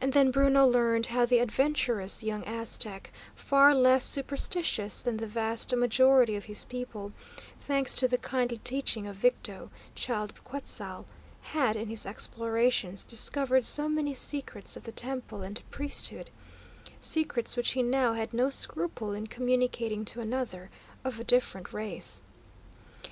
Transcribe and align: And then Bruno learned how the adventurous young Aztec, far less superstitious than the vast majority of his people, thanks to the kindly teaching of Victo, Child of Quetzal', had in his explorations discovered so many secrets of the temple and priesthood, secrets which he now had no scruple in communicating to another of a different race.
And 0.00 0.12
then 0.12 0.30
Bruno 0.30 0.64
learned 0.68 1.06
how 1.06 1.26
the 1.26 1.40
adventurous 1.40 2.22
young 2.22 2.44
Aztec, 2.44 3.12
far 3.34 3.74
less 3.74 4.04
superstitious 4.04 5.00
than 5.02 5.16
the 5.16 5.26
vast 5.26 5.74
majority 5.74 6.36
of 6.36 6.44
his 6.44 6.64
people, 6.64 7.12
thanks 7.58 7.96
to 7.96 8.06
the 8.06 8.18
kindly 8.18 8.58
teaching 8.62 9.04
of 9.08 9.16
Victo, 9.16 9.72
Child 9.96 10.30
of 10.30 10.44
Quetzal', 10.44 11.06
had 11.40 11.74
in 11.74 11.88
his 11.88 12.06
explorations 12.06 13.04
discovered 13.04 13.64
so 13.64 13.88
many 13.88 14.14
secrets 14.14 14.76
of 14.76 14.84
the 14.84 14.92
temple 14.92 15.42
and 15.42 15.68
priesthood, 15.70 16.30
secrets 17.00 17.56
which 17.56 17.72
he 17.72 17.82
now 17.82 18.12
had 18.12 18.32
no 18.32 18.48
scruple 18.48 19.12
in 19.12 19.26
communicating 19.26 20.04
to 20.04 20.20
another 20.20 20.70
of 21.02 21.18
a 21.18 21.24
different 21.24 21.72
race. 21.72 22.22